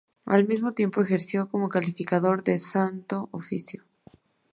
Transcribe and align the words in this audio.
Al 0.25 0.47
mismo 0.47 0.73
tiempo 0.73 0.99
ejerció 1.03 1.47
como 1.47 1.69
Calificador 1.69 2.41
del 2.41 2.57
Santo 2.57 3.29
Oficio. 3.31 3.83